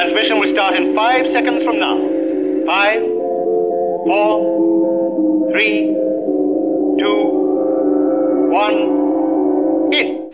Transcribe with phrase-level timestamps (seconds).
[0.00, 1.98] Transmission will start in five seconds from now.
[2.64, 3.02] Five,
[4.08, 5.92] four, three,
[6.98, 7.20] two,
[8.48, 10.29] one, in.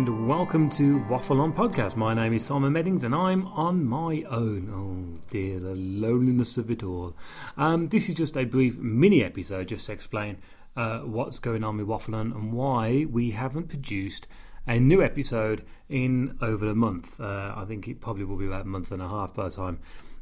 [0.00, 1.94] And welcome to Waffle On Podcast.
[1.94, 4.70] My name is Simon Meddings and I'm on my own.
[4.72, 7.14] Oh dear, the loneliness of it all.
[7.58, 10.38] Um, this is just a brief mini episode just to explain
[10.74, 14.26] uh, what's going on with Waffle On and why we haven't produced
[14.66, 17.20] a new episode in over a month.
[17.20, 19.54] Uh, I think it probably will be about a month and a half by the
[19.54, 19.80] time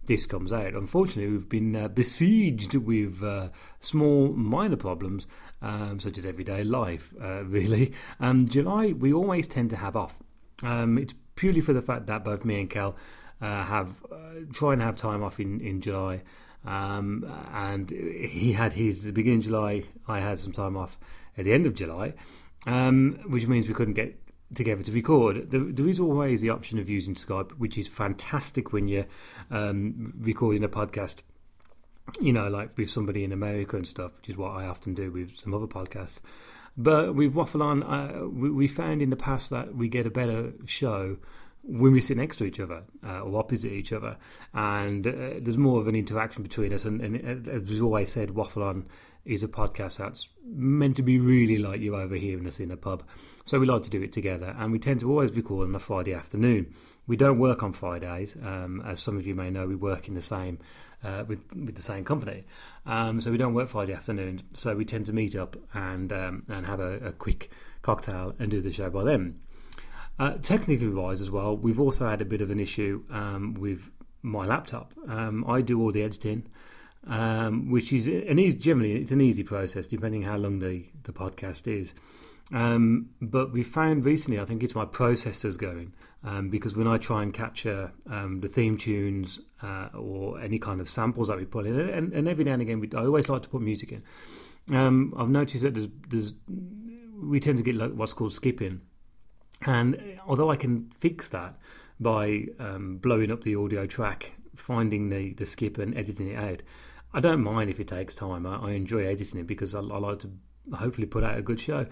[0.08, 0.74] this comes out.
[0.74, 5.28] Unfortunately, we've been uh, besieged with uh, small, minor problems,
[5.62, 7.92] um, such as everyday life, uh, really.
[8.18, 10.20] Um, July, we always tend to have off.
[10.64, 12.96] Um, it's purely for the fact that both me and Kel
[13.40, 14.16] uh, have uh,
[14.52, 16.22] try and have time off in, in July.
[16.64, 20.98] Um, and he had his at the beginning of July, I had some time off
[21.36, 22.14] at the end of July,
[22.66, 24.20] um, which means we couldn't get
[24.54, 25.50] together to record.
[25.50, 29.06] There, there is always the option of using Skype, which is fantastic when you're
[29.50, 31.22] um, recording a podcast.
[32.20, 35.10] You know, like with somebody in America and stuff, which is what I often do
[35.10, 36.20] with some other podcasts.
[36.74, 40.10] But with Waffle On, uh, we, we found in the past that we get a
[40.10, 41.18] better show
[41.64, 44.16] when we sit next to each other uh, or opposite each other,
[44.54, 46.86] and uh, there's more of an interaction between us.
[46.86, 48.86] And, and uh, as we've always said, Waffle On
[49.28, 53.02] is a podcast that's meant to be really like you overhearing us in a pub.
[53.44, 55.78] So we like to do it together, and we tend to always record on a
[55.78, 56.74] Friday afternoon.
[57.06, 59.66] We don't work on Fridays, um, as some of you may know.
[59.66, 60.58] We work in the same
[61.04, 62.44] uh, with with the same company,
[62.86, 64.44] um, so we don't work Friday afternoons.
[64.54, 67.50] So we tend to meet up and um, and have a, a, quick
[67.82, 69.36] cocktail and do the show by then.
[70.18, 73.90] Uh, technically wise as well, we've also had a bit of an issue um, with
[74.22, 74.92] my laptop.
[75.06, 76.48] Um, I do all the editing
[77.08, 81.12] um, which is an easy, generally it's an easy process depending how long the, the
[81.12, 81.92] podcast is.
[82.52, 85.92] Um, but we found recently, I think it's my processors going
[86.24, 90.80] um, because when I try and capture um, the theme tunes uh, or any kind
[90.80, 93.28] of samples that we put in, and, and every now and again, we, I always
[93.28, 94.02] like to put music in.
[94.74, 96.34] Um, I've noticed that there's, there's,
[97.20, 98.80] we tend to get like what's called skipping,
[99.66, 101.58] and although I can fix that
[102.00, 106.62] by um, blowing up the audio track, finding the, the skip and editing it out,
[107.12, 108.46] I don't mind if it takes time.
[108.46, 110.30] I, I enjoy editing it because I, I, like to
[110.74, 111.86] hopefully put out a good show.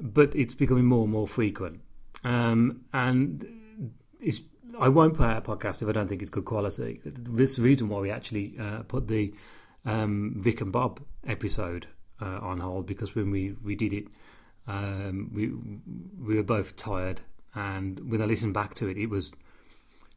[0.00, 1.80] But it's becoming more and more frequent,
[2.24, 4.40] um, and it's.
[4.78, 7.00] I won't put out a podcast if I don't think it's good quality.
[7.04, 9.34] This is the reason why we actually uh, put the
[9.84, 11.86] um, Vic and Bob episode
[12.22, 14.06] uh, on hold because when we, we did it,
[14.66, 15.50] um, we
[16.24, 17.20] we were both tired,
[17.54, 19.32] and when I listened back to it, it was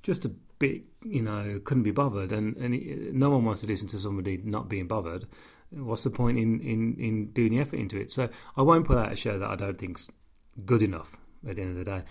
[0.03, 0.31] just a
[0.63, 2.71] bit, you know, couldn't be bothered, and and
[3.13, 5.25] no one wants to listen to somebody not being bothered.
[5.71, 8.11] What's the point in, in, in doing the effort into it?
[8.11, 10.07] So I won't put out a show that I don't think's
[10.65, 12.03] good enough at the end of the day.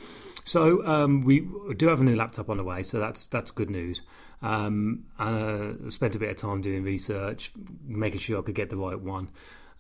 [0.45, 3.71] So um, we do have a new laptop on the way, so that's that's good
[3.71, 4.03] news.
[4.43, 7.53] Um, and uh, spent a bit of time doing research,
[7.87, 9.29] making sure I could get the right one,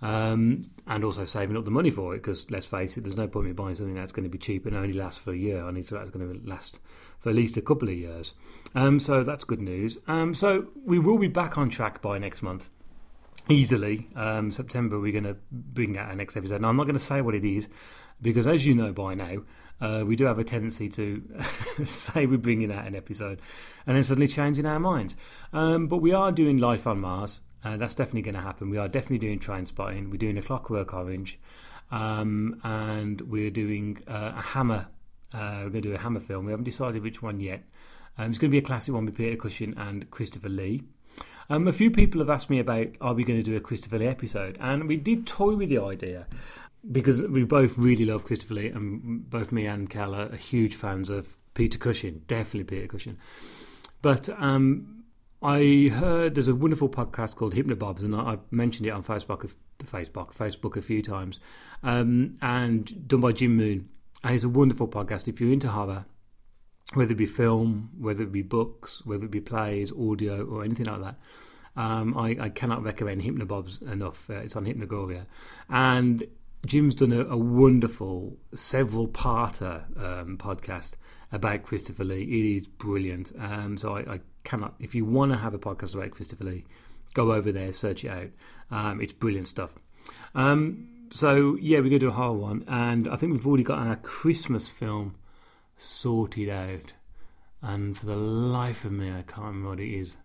[0.02, 2.18] um, and also saving up the money for it.
[2.18, 4.66] Because let's face it, there's no point in buying something that's going to be cheap
[4.66, 5.64] and only last for a year.
[5.64, 6.80] I need something that's going to last
[7.20, 8.34] for at least a couple of years.
[8.74, 9.96] Um, so that's good news.
[10.08, 12.68] Um, so we will be back on track by next month.
[13.48, 16.60] Easily, um, September, we're going to bring out our next episode.
[16.60, 17.68] Now, I'm not going to say what it is
[18.20, 19.42] because, as you know by now,
[19.80, 21.22] uh, we do have a tendency to
[21.84, 23.40] say we're bringing out an episode
[23.84, 25.16] and then suddenly changing our minds.
[25.52, 27.40] Um, but we are doing Life on Mars.
[27.64, 28.70] Uh, that's definitely going to happen.
[28.70, 30.10] We are definitely doing Trainspotting.
[30.10, 31.38] We're doing A Clockwork Orange.
[31.90, 34.88] Um, and we're doing uh, a Hammer
[35.34, 36.44] uh, we're going to do a Hammer film.
[36.44, 37.64] We haven't decided which one yet.
[38.18, 40.82] Um, it's going to be a classic one with Peter Cushing and Christopher Lee.
[41.48, 43.98] Um, a few people have asked me about are we going to do a Christopher
[43.98, 46.26] Lee episode, and we did toy with the idea
[46.90, 51.10] because we both really love Christopher Lee, and both me and Kel are huge fans
[51.10, 53.18] of Peter Cushing, definitely Peter Cushing.
[54.02, 55.01] But um,
[55.42, 59.52] I heard there's a wonderful podcast called Hypnobobs, and I've mentioned it on Facebook,
[59.82, 61.40] Facebook, Facebook a few times,
[61.82, 63.88] um, and done by Jim Moon.
[64.22, 66.04] And it's a wonderful podcast if you're into horror,
[66.94, 70.86] whether it be film, whether it be books, whether it be plays, audio, or anything
[70.86, 71.16] like that.
[71.74, 74.28] Um, I, I, cannot recommend Hypnobobs enough.
[74.28, 75.24] Uh, it's on Hypnogoria.
[75.70, 76.22] And
[76.66, 80.92] Jim's done a, a wonderful several parter um, podcast
[81.32, 82.22] about Christopher Lee.
[82.22, 83.32] It is brilliant.
[83.38, 86.64] Um, so I, I, cannot, if you want to have a podcast about Christopher Lee,
[87.14, 88.30] go over there, search it out.
[88.70, 89.74] Um, it's brilliant stuff.
[90.34, 93.64] Um, so yeah, we're going to do a whole one, and I think we've already
[93.64, 95.16] got our Christmas film
[95.76, 96.92] sorted out.
[97.60, 100.16] And for the life of me, I can't remember what it is.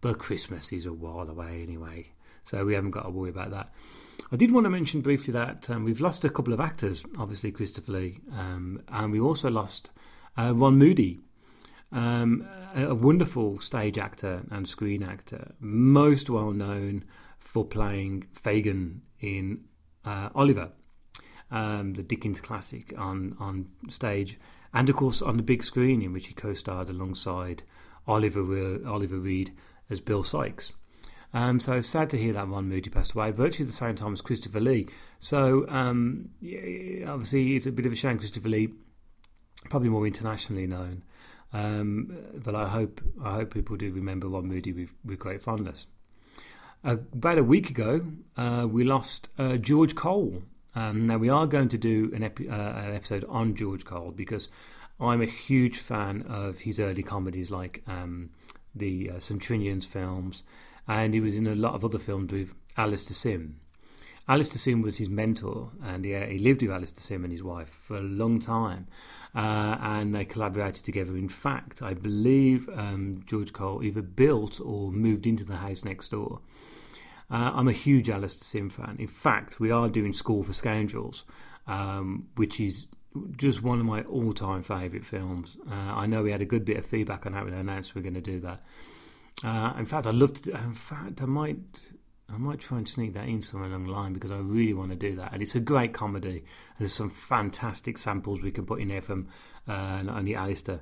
[0.00, 2.08] But Christmas is a while away anyway,
[2.42, 3.72] so we haven't got to worry about that.
[4.32, 7.52] I did want to mention briefly that um, we've lost a couple of actors, obviously
[7.52, 9.90] Christopher Lee, um, and we also lost
[10.36, 11.20] uh, Ron Moody,
[11.94, 17.04] um, a, wonderful stage actor and screen actor, most well known
[17.38, 19.64] for playing Fagin in
[20.04, 20.70] uh, Oliver,
[21.50, 24.38] um, the Dickens classic on on stage,
[24.72, 27.62] and of course on the big screen in which he co-starred alongside
[28.08, 29.52] Oliver uh, Oliver Reed
[29.88, 30.72] as Bill Sikes.
[31.32, 34.20] Um, so sad to hear that Ron Moody passed away, virtually the same time as
[34.20, 34.88] Christopher Lee.
[35.18, 36.30] So um,
[37.06, 38.18] obviously it's a bit of a shame.
[38.18, 38.68] Christopher Lee,
[39.68, 41.02] probably more internationally known,
[41.54, 45.86] um, but I hope I hope people do remember Ron Moody with, with great fondness.
[46.84, 48.04] Uh, about a week ago,
[48.36, 50.42] uh, we lost uh, George Cole.
[50.74, 54.10] Um, now we are going to do an, epi- uh, an, episode on George Cole
[54.10, 54.48] because
[54.98, 58.30] I'm a huge fan of his early comedies, like um,
[58.74, 60.42] the uh, St films,
[60.88, 63.60] and he was in a lot of other films with Alastair Sim.
[64.26, 67.68] Alastair Sim was his mentor, and he, he lived with Alastair Sim and his wife
[67.82, 68.86] for a long time,
[69.34, 71.16] uh, and they collaborated together.
[71.16, 76.10] In fact, I believe um, George Cole either built or moved into the house next
[76.10, 76.40] door.
[77.30, 78.96] Uh, I'm a huge Alastair Sim fan.
[78.98, 81.24] In fact, we are doing School for Scoundrels,
[81.66, 82.86] um, which is
[83.36, 85.56] just one of my all-time favourite films.
[85.70, 87.94] Uh, I know we had a good bit of feedback on that when I announced
[87.94, 88.62] we are going to do that.
[89.44, 90.52] Uh, in fact, I'd love to.
[90.52, 91.58] In fact, I might.
[92.34, 94.90] I might try and sneak that in somewhere along the line because I really want
[94.90, 95.32] to do that.
[95.32, 96.38] And it's a great comedy.
[96.38, 99.28] And there's some fantastic samples we can put in there from
[99.68, 100.80] uh, not only Alastair,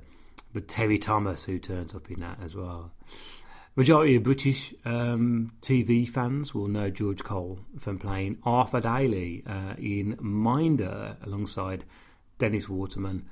[0.53, 2.91] but Terry Thomas, who turns up in that as well.
[3.75, 9.73] Majority of British um, TV fans will know George Cole from playing Arthur Daley uh,
[9.77, 11.83] in Minder alongside
[12.37, 13.27] Dennis Waterman,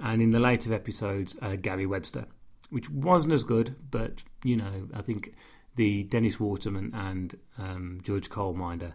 [0.00, 2.26] and in the later episodes, uh, Gary Webster
[2.72, 5.34] which wasn't as good, but you know, I think
[5.76, 8.94] the Dennis Waterman and um, George Cole Minder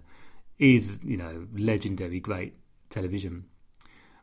[0.59, 2.53] is you know legendary, great
[2.89, 3.45] television.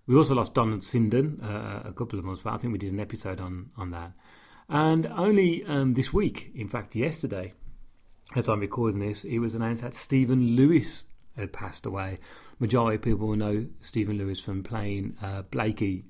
[0.07, 2.55] We also lost Donald Sinden uh, a couple of months back.
[2.55, 4.13] I think we did an episode on on that,
[4.69, 7.53] and only um, this week, in fact, yesterday,
[8.37, 11.05] as I'm recording this, it was announced that Stephen Lewis
[11.37, 12.19] had passed away.
[12.59, 16.05] Majority of people will know Stephen Lewis from playing uh, Blakey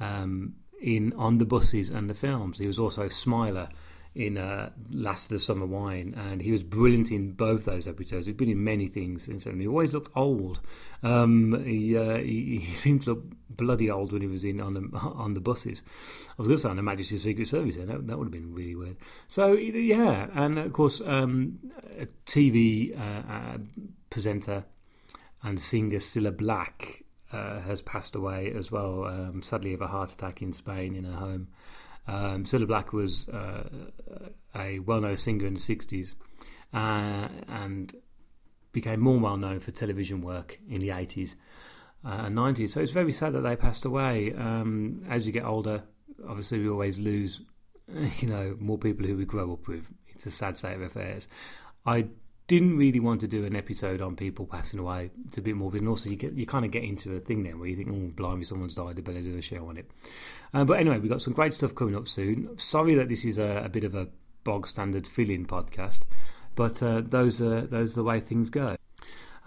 [0.00, 2.58] um, in on the buses and the films.
[2.58, 3.68] He was also Smiler
[4.16, 8.26] in uh, Last of the Summer Wine, and he was brilliant in both those episodes.
[8.26, 9.60] He'd been in many things then.
[9.60, 10.60] He always looked old.
[11.02, 14.74] Um, he, uh, he, he seemed to look bloody old when he was in on
[14.74, 15.82] the on the buses.
[16.30, 17.76] I was going to say on the Majesty's Secret Service.
[17.76, 18.96] That, that would have been really weird.
[19.28, 21.58] So yeah, and of course, um,
[21.98, 23.58] a TV uh, uh,
[24.08, 24.64] presenter
[25.42, 30.10] and singer Cilla Black uh, has passed away as well, um, sadly of a heart
[30.10, 31.48] attack in Spain in her home.
[32.08, 33.68] Um, Cilla Black was uh,
[34.54, 36.14] a well-known singer in the 60s
[36.72, 37.94] uh, and
[38.72, 41.34] became more well-known for television work in the 80s
[42.04, 42.70] uh, and 90s.
[42.70, 44.32] So it's very sad that they passed away.
[44.34, 45.82] Um, as you get older,
[46.28, 47.40] obviously we always lose,
[48.18, 49.88] you know, more people who we grow up with.
[50.08, 51.28] It's a sad state of affairs.
[51.84, 52.08] I
[52.46, 55.10] didn't really want to do an episode on people passing away.
[55.26, 57.42] It's a bit morbid, and also you get you kind of get into a thing
[57.42, 58.98] there where you think, "Oh, blimey, someone's died.
[58.98, 59.90] I better do a show on it."
[60.54, 62.56] Uh, but anyway, we've got some great stuff coming up soon.
[62.58, 64.08] Sorry that this is a, a bit of a
[64.44, 66.02] bog standard fill-in podcast,
[66.54, 68.76] but uh, those are those are the way things go.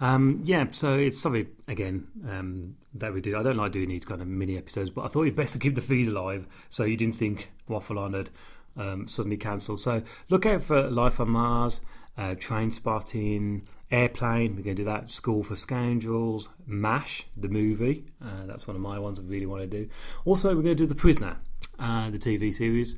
[0.00, 3.38] Um, yeah, so it's something again um, that we do.
[3.38, 5.58] I don't like doing these kind of mini episodes, but I thought it'd best to
[5.58, 8.30] keep the feed alive, so you didn't think Waffle On had
[8.76, 9.80] um, suddenly cancelled.
[9.80, 11.80] So look out for Life on Mars
[12.16, 14.56] uh, Train Spotting, Airplane.
[14.56, 15.10] We're going to do that.
[15.10, 18.04] School for Scoundrels, MASH, the movie.
[18.22, 19.88] Uh, that's one of my ones I really want to do.
[20.24, 21.38] Also, we're going to do The Prisoner,
[21.78, 22.96] uh, the TV series.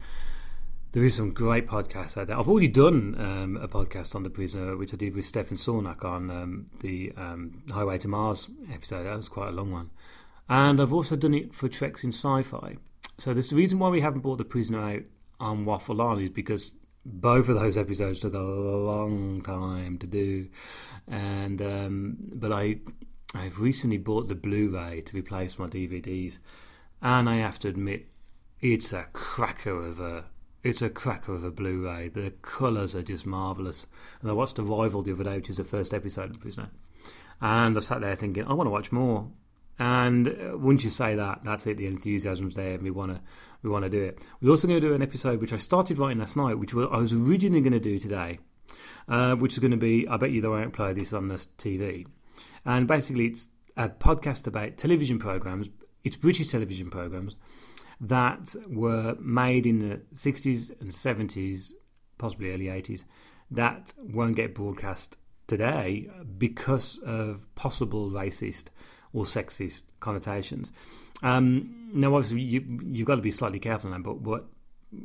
[0.93, 2.39] There is some great podcasts out there.
[2.39, 6.05] I've already done um, a podcast on The Prisoner, which I did with Stefan Sornak
[6.05, 9.05] on um, the um, Highway to Mars episode.
[9.05, 9.91] That was quite a long one.
[10.51, 12.77] And I've also done it for Treks in Sci Fi.
[13.17, 15.03] So, there's the reason why we haven't brought The Prisoner out
[15.41, 20.49] on Waffle On is because both of those episodes took a long time to do,
[21.09, 22.81] and um, but I
[23.35, 26.39] I've recently bought the Blu-ray to replace my DVDs,
[27.01, 28.07] and I have to admit
[28.61, 30.25] it's a cracker of a
[30.63, 32.11] It's a cracker of a Blu-ray.
[32.11, 33.89] The colours are just marvellous.
[34.21, 36.71] And I watched Arrival the other day, which is the first episode of Prisoner.
[37.41, 39.27] And I sat there thinking, I want to watch more.
[39.79, 41.77] And uh, once you say that, that's it.
[41.77, 43.21] The enthusiasm's there, and we want to
[43.63, 44.19] we want to do it.
[44.41, 46.99] We're also going to do an episode which I started writing last night, which I
[46.99, 48.39] was originally going to do today,
[49.09, 50.07] uh, which is going to be.
[50.09, 52.07] I bet you they won't play this on this TV.
[52.65, 55.69] And basically, it's a podcast about television programs.
[56.05, 57.37] It's British television programs
[58.03, 61.73] that were made in the 60s and 70s,
[62.19, 63.05] possibly early 80s,
[63.53, 68.67] that won't get broadcast today because of possible racist
[69.13, 70.73] or sexist connotations.
[71.23, 74.47] Um, now, obviously, you, you've got to be slightly careful that, but what,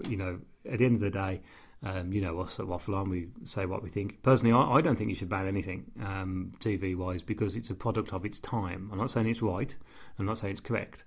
[0.07, 1.41] you know, at the end of the day,
[1.83, 4.23] um, you know, us at Waffle On, we say what we think.
[4.23, 7.75] Personally, I, I don't think you should ban anything um, TV wise because it's a
[7.75, 8.89] product of its time.
[8.91, 9.75] I'm not saying it's right,
[10.17, 11.05] I'm not saying it's correct.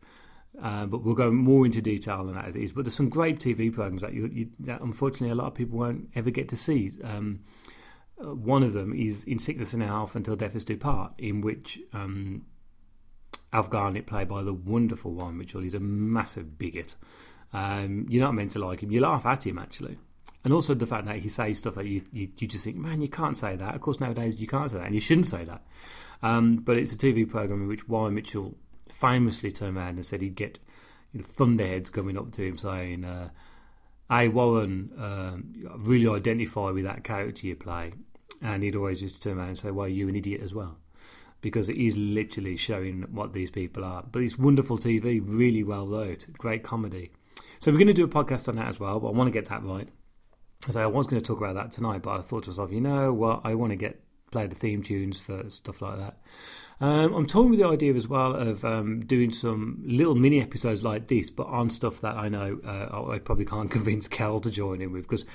[0.60, 2.72] Uh, but we'll go more into detail than that as it is.
[2.72, 5.78] But there's some great TV programs that, you, you, that unfortunately a lot of people
[5.78, 6.92] won't ever get to see.
[7.04, 7.40] Um,
[8.20, 11.40] uh, one of them is In Sickness and Health Until Death Us Do Part, in
[11.40, 12.46] which um,
[13.52, 16.94] Alf Garnett, played by the wonderful Warren Mitchell, is a massive bigot.
[17.52, 18.92] Um, you're not meant to like him.
[18.92, 19.98] You laugh at him, actually.
[20.44, 23.02] And also the fact that he says stuff that you, you, you just think, man,
[23.02, 23.74] you can't say that.
[23.74, 25.62] Of course, nowadays you can't say that, and you shouldn't say that.
[26.22, 28.56] Um, but it's a TV program in which Warren Mitchell
[28.88, 30.58] famously turned around and said he'd get
[31.12, 33.30] you know, thunderheads coming up to him saying, uh,
[34.08, 35.36] "Hey Warren, uh,
[35.78, 37.92] really identify with that character you play,"
[38.42, 40.78] and he'd always just turn around and say, "Well, you an idiot as well."
[41.40, 44.02] Because it is literally showing what these people are.
[44.02, 47.12] But it's wonderful TV, really well wrote, great comedy.
[47.60, 49.32] So we're going to do a podcast on that as well, but I want to
[49.32, 49.88] get that right.
[50.68, 52.80] So I was going to talk about that tonight, but I thought to myself, you
[52.80, 56.16] know what, I want to get play the theme tunes for stuff like that.
[56.80, 60.82] Um, I'm toying with the idea as well of um, doing some little mini episodes
[60.82, 64.50] like this, but on stuff that I know uh, I probably can't convince Kel to
[64.50, 65.26] join in with because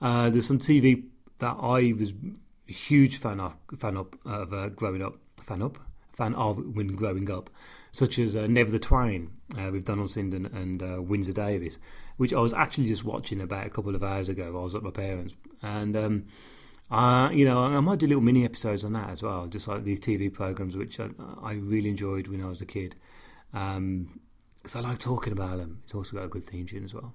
[0.00, 1.04] uh, there's some TV
[1.38, 2.14] that I was
[2.68, 5.16] a huge fan of, fan of uh, growing up,
[5.46, 5.78] fan up,
[6.12, 7.50] fan of when growing up,
[7.92, 11.78] such as uh, Never the Twain uh, with Donald Sinden and uh, Windsor Davies,
[12.16, 14.46] which I was actually just watching about a couple of hours ago.
[14.58, 15.96] I was at my parents' and.
[15.96, 16.26] Um,
[16.88, 19.82] uh, you know, I might do little mini episodes on that as well, just like
[19.82, 21.08] these TV programs, which I,
[21.42, 22.94] I really enjoyed when I was a kid.
[23.50, 24.20] Because um,
[24.72, 25.82] I like talking about them.
[25.84, 27.12] It's also got a good theme tune as well.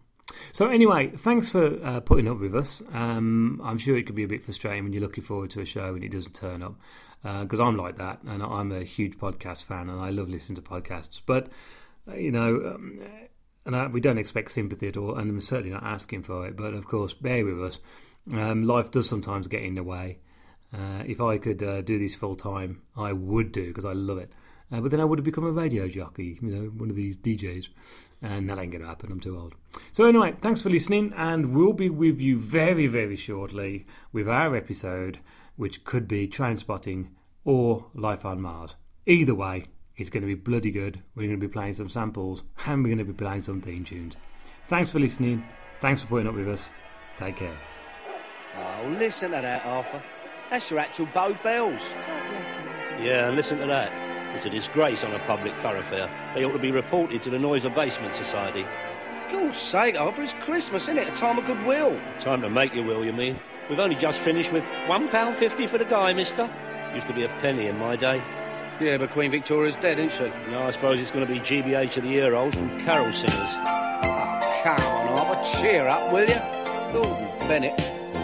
[0.53, 2.81] So anyway, thanks for uh, putting up with us.
[2.93, 5.65] Um, I'm sure it can be a bit frustrating when you're looking forward to a
[5.65, 6.75] show and it doesn't turn up,
[7.21, 10.55] because uh, I'm like that, and I'm a huge podcast fan, and I love listening
[10.57, 11.21] to podcasts.
[11.25, 11.47] But
[12.07, 13.01] uh, you know, um,
[13.65, 16.57] and I, we don't expect sympathy at all, and I'm certainly not asking for it.
[16.57, 17.79] But of course, bear with us.
[18.33, 20.19] Um, life does sometimes get in the way.
[20.73, 24.17] Uh, if I could uh, do this full time, I would do because I love
[24.17, 24.31] it.
[24.71, 27.17] Uh, but then I would have become a radio jockey, you know, one of these
[27.17, 27.69] DJs.
[28.21, 29.11] And that ain't going to happen.
[29.11, 29.55] I'm too old.
[29.91, 31.13] So, anyway, thanks for listening.
[31.15, 35.19] And we'll be with you very, very shortly with our episode,
[35.55, 37.09] which could be Train Spotting
[37.43, 38.75] or Life on Mars.
[39.05, 39.65] Either way,
[39.97, 41.01] it's going to be bloody good.
[41.15, 43.83] We're going to be playing some samples and we're going to be playing some theme
[43.83, 44.17] tunes.
[44.67, 45.43] Thanks for listening.
[45.79, 46.71] Thanks for putting up with us.
[47.17, 47.57] Take care.
[48.55, 50.01] Oh, listen to that, Arthur.
[50.49, 51.93] That's your actual Bow Bells.
[51.93, 53.05] God bless you.
[53.05, 54.00] Yeah, and listen to that.
[54.33, 56.09] It's a disgrace on a public thoroughfare.
[56.33, 58.65] They ought to be reported to the Noise Abatement Society.
[59.29, 61.09] God's sake, Arthur, it's Christmas, isn't it?
[61.09, 61.99] A time of goodwill.
[62.19, 63.39] Time to make your will, you mean?
[63.69, 66.49] We've only just finished with £1.50 for the guy, mister.
[66.93, 68.21] Used to be a penny in my day.
[68.79, 70.51] Yeah, but Queen Victoria's dead, isn't she?
[70.51, 73.37] No, I suppose it's going to be GBH of the Year olds and carol singers.
[73.37, 76.39] Oh, come on, Arthur, cheer up, will you?
[76.91, 77.73] Gordon Bennett.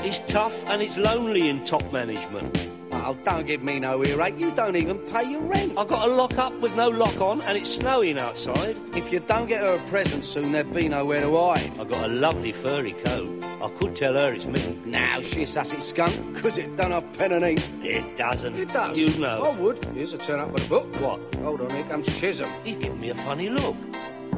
[0.04, 2.72] It's tough and it's lonely in top management.
[3.10, 4.38] Oh, don't give me no earache.
[4.38, 5.78] You don't even pay your rent.
[5.78, 8.76] I've got a lock up with no lock on and it's snowing outside.
[8.98, 11.80] If you don't get her a present soon, there'll be nowhere to hide.
[11.80, 13.46] I've got a lovely furry coat.
[13.64, 14.78] I could tell her it's me.
[14.86, 17.62] Now she's a sassy skunk, 'cause it done off pen and ink.
[17.82, 18.58] It doesn't.
[18.58, 18.98] It does.
[18.98, 19.42] You know.
[19.42, 19.86] I would.
[19.86, 20.94] Here's a turn up for the book.
[20.98, 21.36] What?
[21.36, 22.50] Hold on, here comes Chisholm.
[22.66, 23.78] He's giving me a funny look.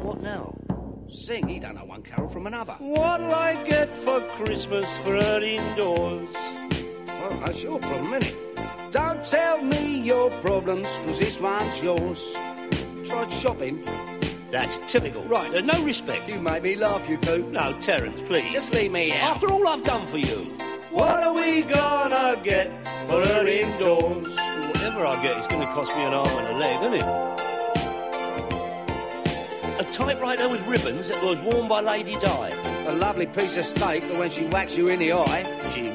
[0.04, 0.54] What now?
[1.08, 2.74] Sing, he don't know one carol from another.
[2.74, 6.36] What'll I get for Christmas for her indoors?
[7.08, 8.49] Well, that's your problem, innit?
[8.92, 12.36] Don't tell me your problems, 'cause this one's yours.
[13.06, 13.84] Tried shopping?
[14.52, 15.22] That's typical.
[15.24, 15.52] Right.
[15.52, 16.28] There's no respect.
[16.28, 17.46] You made me laugh, you do.
[17.52, 18.52] No, Terence, please.
[18.52, 19.36] Just leave me out.
[19.36, 20.38] After all I've done for you,
[20.90, 22.72] what are we gonna get
[23.08, 24.36] for her indoors?
[24.74, 27.06] Whatever I get, it's to cost me an arm and a leg, isn't it?
[29.80, 32.52] A typewriter with ribbons that was worn by Lady Di.
[32.88, 35.46] A lovely piece of steak that when she whacks you in the eye,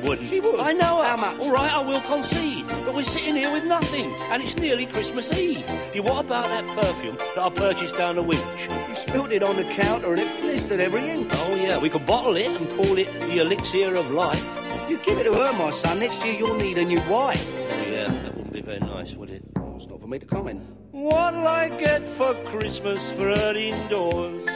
[0.04, 0.28] wouldn't.
[0.28, 0.60] She would.
[0.60, 1.02] I know.
[1.02, 1.40] How much?
[1.40, 2.66] All right, I will concede.
[2.84, 5.64] But we're sitting here with nothing, and it's nearly Christmas Eve.
[5.94, 8.68] You what about that perfume that I purchased down the winch?
[8.88, 11.30] You spilled it on the counter and it blistered every inch.
[11.32, 14.60] Oh yeah, we could bottle it and call it the elixir of life.
[14.88, 15.98] You give it to her, my son.
[16.00, 17.66] Next year you'll need a new wife.
[17.70, 19.42] Oh, yeah, that wouldn't be very nice, would it?
[19.56, 20.62] Oh, it's not for me to comment.
[20.90, 24.48] What'll I get for Christmas for her indoors?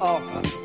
[0.00, 0.61] Arthur, don't give me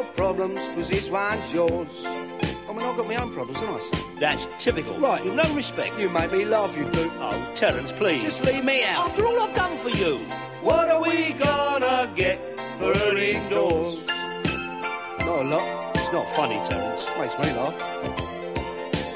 [0.00, 2.04] your problems, cause this one's yours.
[2.06, 4.16] I mean, I've got my own problems, haven't I, son?
[4.18, 4.96] That's typical.
[4.98, 5.24] Right.
[5.24, 5.98] With no respect.
[5.98, 7.10] You make me laugh, you do.
[7.18, 8.22] Oh, Terence, please.
[8.22, 9.10] Just leave me out.
[9.10, 10.16] After all I've done for you.
[10.62, 14.06] What are we gonna get for her indoors?
[14.06, 15.96] Not a lot.
[15.96, 17.06] It's not funny, Terence.
[17.18, 18.39] Makes me laugh.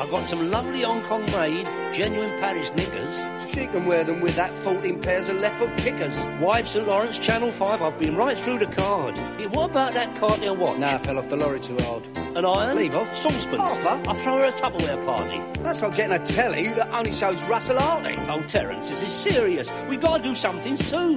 [0.04, 3.23] I've got some lovely Hong Kong made, genuine Paris knickers.
[3.49, 6.23] She can wear them with that 14 pairs of left foot kickers.
[6.42, 9.16] Yves St Laurent, Chanel 5, I've been right through the card.
[9.38, 10.76] Yeah, what about that Cartier watch?
[10.78, 12.06] Nah, I fell off the lorry too hard.
[12.37, 12.76] An iron?
[12.76, 13.14] Leave off.
[13.14, 13.61] Saucepan.
[13.61, 14.11] Arthur?
[14.11, 15.40] I'll throw her a Tupperware party.
[15.62, 18.12] That's like getting a telly that only shows Russell Harty.
[18.28, 19.75] Oh, Terence, this is serious.
[19.88, 21.16] we got to do something soon.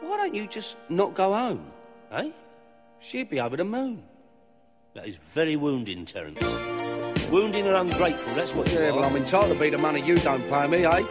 [0.00, 1.70] Why don't you just not go home?
[2.10, 2.32] Eh?
[2.98, 4.02] She'd be over the moon.
[4.94, 6.87] That is very wounding, Terence.
[7.30, 8.96] Wounding and ungrateful, that's what you Yeah, are.
[8.96, 11.02] well, I'm entitled to be the money you don't pay me, eh?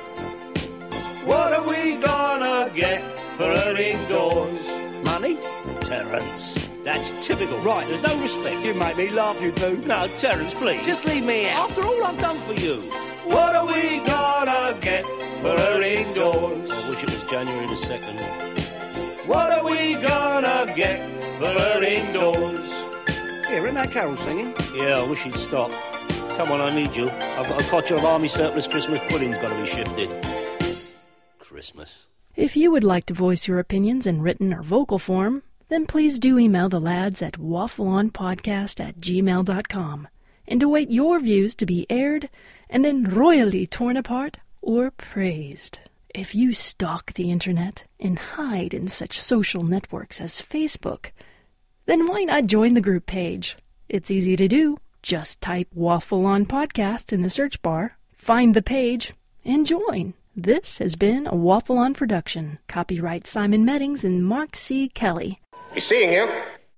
[1.26, 4.62] What are we gonna get for her indoors?
[5.04, 5.38] Money?
[5.82, 7.58] Terence, that's typical.
[7.60, 7.88] Right.
[7.88, 8.66] There's no respect.
[8.66, 9.78] You make me laugh, you do.
[9.86, 10.84] No, Terence, please.
[10.86, 11.70] Just leave me out.
[11.70, 12.76] After all I've done for you.
[13.26, 15.06] What are we gonna get
[15.42, 16.72] for her indoors?
[16.72, 19.28] I wish it was January the 2nd.
[19.28, 21.00] What are we gonna get
[21.38, 22.86] for her indoors?
[23.52, 24.54] Yeah, isn't that Carol singing?
[24.74, 25.72] Yeah, I wish he'd stop.
[26.38, 27.10] Come on, I need you.
[27.10, 30.10] I've got a cotcher of army surplus Christmas pudding's got to be shifted.
[31.40, 32.06] Christmas.
[32.36, 36.20] If you would like to voice your opinions in written or vocal form, then please
[36.20, 40.08] do email the lads at waffleonpodcast at gmail.com
[40.48, 42.30] and await your views to be aired
[42.70, 45.80] and then royally torn apart or praised.
[46.14, 51.08] If you stalk the internet and hide in such social networks as Facebook,
[51.88, 53.58] then why not join the group page?
[53.90, 54.78] It's easy to do.
[55.02, 59.14] Just type Waffle On Podcast in the search bar, find the page,
[59.46, 60.14] and join.
[60.36, 62.60] This has been a Waffle On production.
[62.68, 64.90] Copyright Simon Meddings and Mark C.
[64.90, 65.40] Kelly.
[65.74, 66.28] Be seeing you.